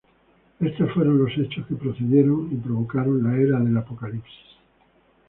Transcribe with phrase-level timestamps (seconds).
[0.59, 4.57] Estos fueron los hechos que precedieron y provocaron la Era de Apocalipsis.